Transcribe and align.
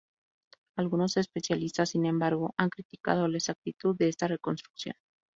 Algunos 0.77 1.15
especialistas, 1.17 1.89
sin 1.91 2.07
embargo, 2.07 2.55
han 2.57 2.69
criticado 2.71 3.27
la 3.27 3.37
exactitud 3.37 3.95
de 3.95 4.09
esta 4.09 4.27
reconstrucción. 4.27 4.95